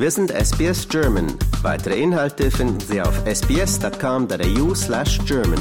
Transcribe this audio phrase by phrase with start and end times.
[0.00, 1.26] Wir sind SBS German.
[1.62, 5.58] Weitere Inhalte finden Sie auf sbs.com.au slash German.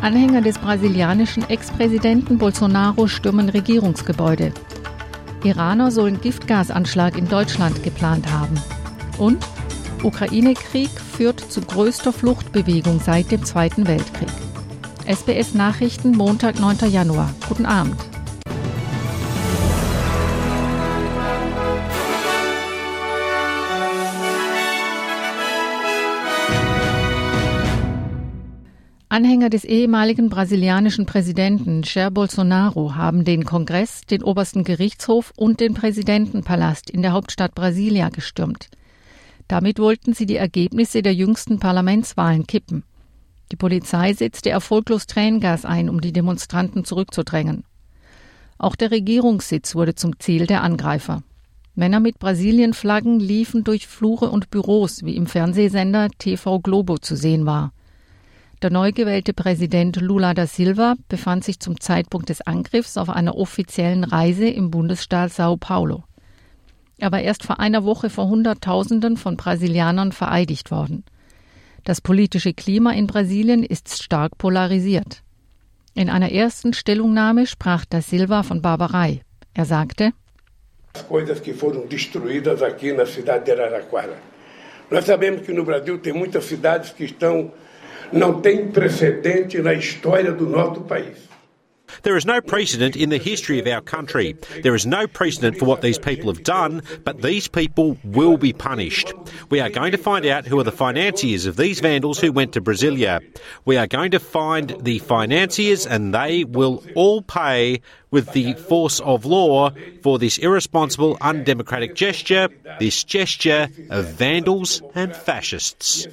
[0.00, 4.52] Anhänger des brasilianischen Ex-Präsidenten Bolsonaro stürmen Regierungsgebäude.
[5.44, 8.60] Iraner sollen Giftgasanschlag in Deutschland geplant haben.
[9.16, 9.46] Und
[10.02, 14.28] Ukraine-Krieg führt zu größter Fluchtbewegung seit dem Zweiten Weltkrieg.
[15.06, 16.90] SBS Nachrichten Montag, 9.
[16.90, 17.34] Januar.
[17.48, 17.96] Guten Abend.
[29.12, 35.74] Anhänger des ehemaligen brasilianischen Präsidenten Jair Bolsonaro haben den Kongress, den obersten Gerichtshof und den
[35.74, 38.70] Präsidentenpalast in der Hauptstadt Brasilia gestürmt.
[39.50, 42.84] Damit wollten sie die Ergebnisse der jüngsten Parlamentswahlen kippen.
[43.50, 47.64] Die Polizei setzte erfolglos Tränengas ein, um die Demonstranten zurückzudrängen.
[48.58, 51.24] Auch der Regierungssitz wurde zum Ziel der Angreifer.
[51.74, 57.44] Männer mit Brasilienflaggen liefen durch Flure und Büros, wie im Fernsehsender TV Globo zu sehen
[57.44, 57.72] war.
[58.62, 63.34] Der neu gewählte Präsident Lula da Silva befand sich zum Zeitpunkt des Angriffs auf einer
[63.34, 66.04] offiziellen Reise im Bundesstaat Sao Paulo.
[67.00, 71.04] Er war erst vor einer Woche vor Hunderttausenden von Brasilianern vereidigt worden.
[71.84, 75.22] Das politische Klima in Brasilien ist stark polarisiert.
[75.94, 79.22] In einer ersten Stellungnahme sprach da Silva von Barbarei.
[79.54, 80.12] Er sagte,
[80.92, 82.60] As coisas que foram destruídas.
[92.02, 94.36] There is no precedent in the history of our country.
[94.62, 98.52] There is no precedent for what these people have done, but these people will be
[98.52, 99.12] punished.
[99.50, 102.52] We are going to find out who are the financiers of these vandals who went
[102.54, 103.20] to Brasilia.
[103.64, 109.00] We are going to find the financiers and they will all pay with the force
[109.00, 109.70] of law
[110.02, 116.06] for this irresponsible, undemocratic gesture, this gesture of vandals and fascists.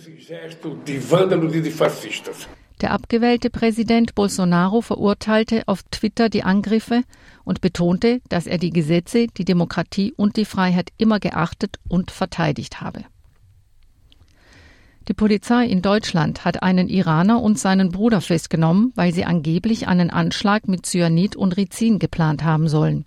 [2.81, 7.03] Der abgewählte Präsident Bolsonaro verurteilte auf Twitter die Angriffe
[7.43, 12.81] und betonte, dass er die Gesetze, die Demokratie und die Freiheit immer geachtet und verteidigt
[12.81, 13.03] habe.
[15.07, 20.09] Die Polizei in Deutschland hat einen Iraner und seinen Bruder festgenommen, weil sie angeblich einen
[20.09, 23.05] Anschlag mit Cyanid und Rizin geplant haben sollen.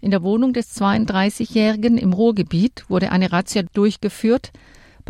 [0.00, 4.50] In der Wohnung des 32-Jährigen im Ruhrgebiet wurde eine Razzia durchgeführt,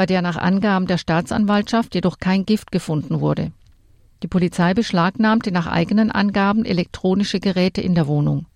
[0.00, 3.52] bei der nach Angaben der Staatsanwaltschaft jedoch kein Gift gefunden wurde.
[4.22, 8.46] Die Polizei beschlagnahmte nach eigenen Angaben elektronische Geräte in der Wohnung.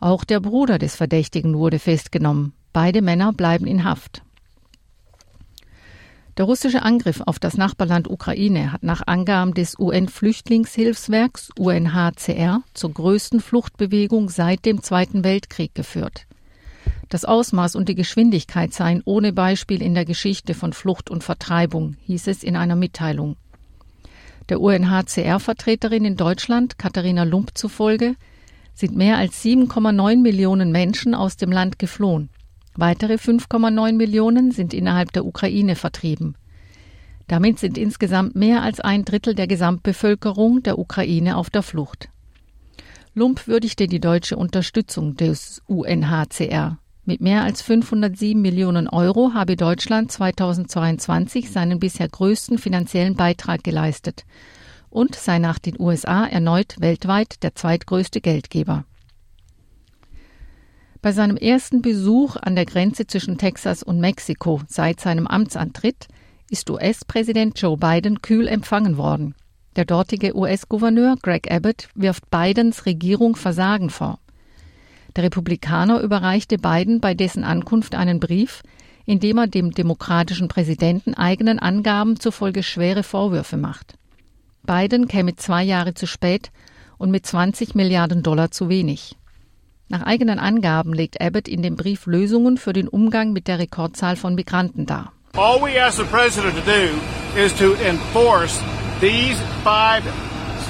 [0.00, 2.52] Auch der Bruder des Verdächtigen wurde festgenommen.
[2.74, 4.20] Beide Männer bleiben in Haft.
[6.36, 13.40] Der russische Angriff auf das Nachbarland Ukraine hat nach Angaben des UN-Flüchtlingshilfswerks UNHCR zur größten
[13.40, 16.26] Fluchtbewegung seit dem Zweiten Weltkrieg geführt.
[17.10, 21.96] Das Ausmaß und die Geschwindigkeit seien ohne Beispiel in der Geschichte von Flucht und Vertreibung,
[22.04, 23.36] hieß es in einer Mitteilung.
[24.48, 28.14] Der UNHCR-Vertreterin in Deutschland, Katharina Lump zufolge,
[28.74, 32.30] sind mehr als 7,9 Millionen Menschen aus dem Land geflohen.
[32.76, 36.36] Weitere 5,9 Millionen sind innerhalb der Ukraine vertrieben.
[37.26, 42.08] Damit sind insgesamt mehr als ein Drittel der Gesamtbevölkerung der Ukraine auf der Flucht.
[43.14, 46.78] Lump würdigte die deutsche Unterstützung des UNHCR.
[47.04, 54.24] Mit mehr als 507 Millionen Euro habe Deutschland 2022 seinen bisher größten finanziellen Beitrag geleistet
[54.90, 58.84] und sei nach den USA erneut weltweit der zweitgrößte Geldgeber.
[61.00, 66.08] Bei seinem ersten Besuch an der Grenze zwischen Texas und Mexiko seit seinem Amtsantritt
[66.50, 69.34] ist US-Präsident Joe Biden kühl empfangen worden.
[69.76, 74.18] Der dortige US-Gouverneur Greg Abbott wirft Bidens Regierung Versagen vor.
[75.16, 78.62] Der Republikaner überreichte Biden bei dessen Ankunft einen Brief,
[79.06, 83.94] in dem er dem demokratischen Präsidenten eigenen Angaben zufolge schwere Vorwürfe macht.
[84.62, 86.50] Biden käme zwei Jahre zu spät
[86.98, 89.16] und mit 20 Milliarden Dollar zu wenig.
[89.88, 94.14] Nach eigenen Angaben legt Abbott in dem Brief Lösungen für den Umgang mit der Rekordzahl
[94.14, 95.12] von Migranten dar.
[95.36, 96.90] All we ask the president to do
[97.36, 98.60] is to enforce
[99.00, 100.02] these five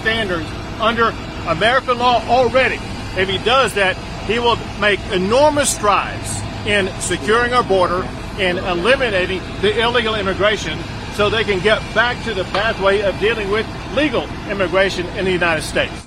[0.01, 0.47] standards
[0.81, 1.13] under
[1.47, 2.79] American law already.
[3.19, 3.97] If he does that,
[4.31, 8.05] he will make enormous strides in securing our border
[8.39, 10.79] and eliminating the illegal immigration
[11.15, 13.67] so they can get back to the pathway of dealing with
[13.97, 16.07] legal immigration in the United States.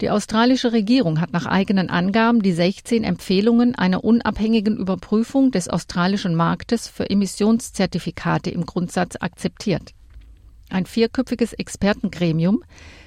[0.00, 6.34] Die australische Regierung hat nach eigenen Angaben die 16 Empfehlungen einer unabhängigen Überprüfung des australischen
[6.34, 9.94] Marktes für Emissionszertifikate im Grundsatz akzeptiert.
[10.70, 12.62] Ein vierköpfiges Expertengremium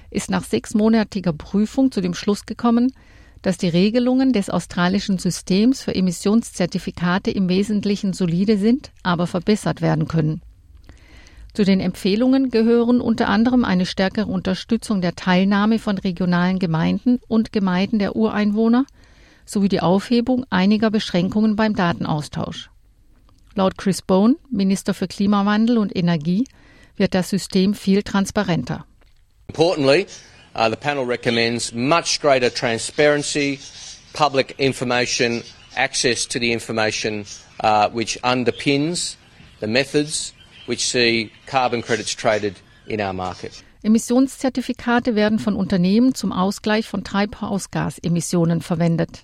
[0.09, 2.91] ist nach sechsmonatiger Prüfung zu dem Schluss gekommen,
[3.41, 10.07] dass die Regelungen des australischen Systems für Emissionszertifikate im Wesentlichen solide sind, aber verbessert werden
[10.07, 10.41] können.
[11.53, 17.51] Zu den Empfehlungen gehören unter anderem eine stärkere Unterstützung der Teilnahme von regionalen Gemeinden und
[17.51, 18.85] Gemeinden der Ureinwohner
[19.43, 22.69] sowie die Aufhebung einiger Beschränkungen beim Datenaustausch.
[23.55, 26.45] Laut Chris Bone, Minister für Klimawandel und Energie,
[26.95, 28.85] wird das System viel transparenter.
[29.47, 30.05] Importantly,
[30.57, 33.59] uh, the panel recommends much greater transparency,
[34.13, 35.43] public information,
[35.75, 37.25] access to the information
[37.61, 39.15] uh, which underpins
[39.59, 40.33] the methods
[40.65, 43.63] which see carbon credits traded in our market.
[43.83, 49.23] Emissionszertifikate werden von Unternehmen zum Ausgleich von Treibhausgasemissionen verwendet.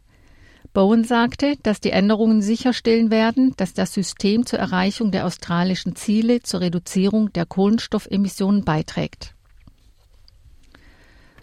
[0.74, 6.41] Bowen sagte, dass die Änderungen sicherstellen werden, dass das System zur Erreichung der australischen Ziele
[6.41, 9.36] zur Reduzierung der Kohlenstoffemissionen beiträgt.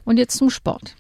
[0.05, 0.97] Und jetzt zum Sport.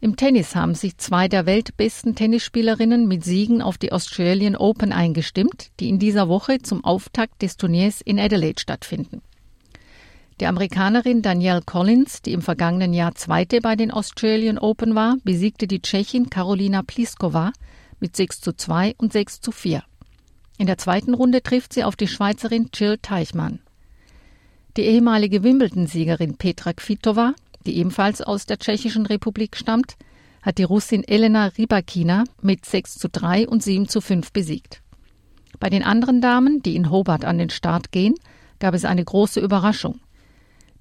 [0.00, 5.70] Im Tennis haben sich zwei der weltbesten Tennisspielerinnen mit Siegen auf die Australian Open eingestimmt,
[5.78, 9.22] die in dieser Woche zum Auftakt des Turniers in Adelaide stattfinden.
[10.40, 15.68] Die Amerikanerin Danielle Collins, die im vergangenen Jahr Zweite bei den Australian Open war, besiegte
[15.68, 17.52] die Tschechin Karolina Pliskova
[18.00, 19.84] mit 6 zu 2 und 6 zu 4.
[20.58, 23.60] In der zweiten Runde trifft sie auf die Schweizerin Jill Teichmann.
[24.76, 27.34] Die ehemalige Wimbledon-Siegerin Petra Kvitova
[27.66, 29.96] die ebenfalls aus der Tschechischen Republik stammt,
[30.42, 34.82] hat die Russin Elena Rybakina mit 6 zu 3 und 7 zu 5 besiegt.
[35.60, 38.14] Bei den anderen Damen, die in Hobart an den Start gehen,
[38.58, 40.00] gab es eine große Überraschung.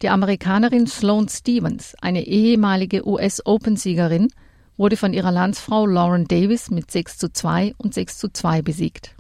[0.02, 4.30] Die Amerikanerin Sloane Stevens, eine ehemalige US-Open-Siegerin,
[4.78, 9.16] wurde von ihrer Landsfrau Lauren Davis mit 6 zu 2 und 6 zu 2 besiegt.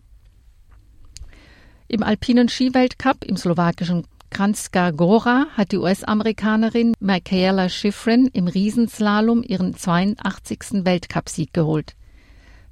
[1.87, 9.75] Im alpinen Skiweltcup im slowakischen Kranjska Gora hat die US-Amerikanerin Michaela Schifrin im Riesenslalom ihren
[9.75, 10.85] 82.
[10.85, 11.95] Weltcupsieg geholt.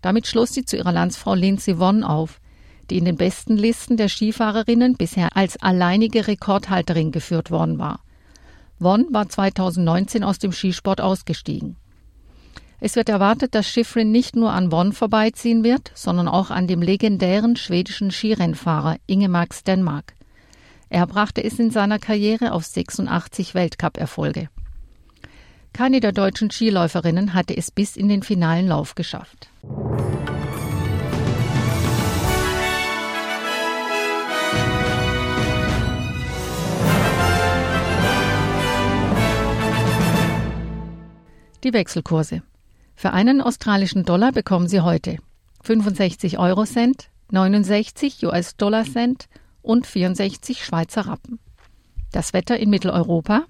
[0.01, 2.39] Damit schloss sie zu ihrer Landsfrau Lindsey Vonn auf,
[2.89, 7.99] die in den besten Listen der Skifahrerinnen bisher als alleinige Rekordhalterin geführt worden war.
[8.79, 11.75] Vonn war 2019 aus dem Skisport ausgestiegen.
[12.79, 16.81] Es wird erwartet, dass Schifrin nicht nur an Vonn vorbeiziehen wird, sondern auch an dem
[16.81, 20.13] legendären schwedischen Skirennfahrer Ingemark Stenmark.
[20.91, 24.49] Er brachte es in seiner Karriere auf 86 Weltcup-Erfolge.
[25.71, 29.49] Keine der deutschen Skiläuferinnen hatte es bis in den finalen Lauf geschafft.
[41.63, 42.41] Die Wechselkurse.
[42.95, 45.17] Für einen australischen Dollar bekommen Sie heute
[45.61, 49.27] 65 Euro Cent, 69 US-Dollar Cent
[49.61, 51.39] und 64 Schweizer Rappen.
[52.11, 53.45] Das Wetter in Mitteleuropa.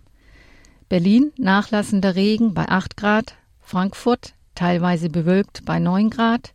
[0.89, 6.53] Berlin nachlassender Regen bei 8 Grad, Frankfurt teilweise bewölkt bei 9 Grad,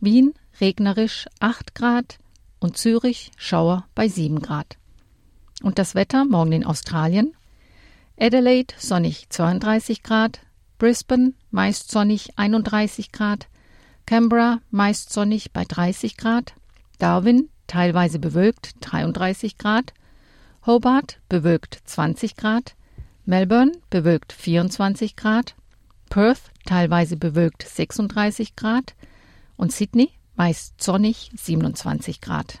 [0.00, 2.18] Wien regnerisch 8 Grad
[2.60, 4.78] und Zürich Schauer bei 7 Grad.
[5.62, 7.34] Und das Wetter morgen in Australien.
[8.18, 10.40] Adelaide sonnig 32 Grad,
[10.78, 13.48] Brisbane meist sonnig 31 Grad,
[14.06, 16.54] Canberra meist sonnig bei 30 Grad,
[16.98, 19.94] Darwin teilweise bewölkt 33 Grad,
[20.66, 22.74] Hobart bewölkt 20 Grad,
[23.24, 25.54] Melbourne bewölkt 24 Grad,
[26.10, 28.94] Perth teilweise bewölkt 36 Grad.
[29.56, 32.60] Und Sydney meist sonnig 27 Grad.